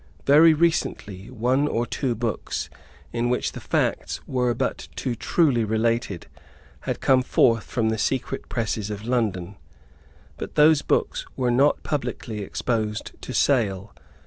[0.25, 2.71] Very recently, one or two books,
[3.13, 6.25] in which the facts were but too truly related,
[6.89, 9.57] had come forth from the secret presses of London.
[10.37, 13.93] But those books were not publicly exposed to sale.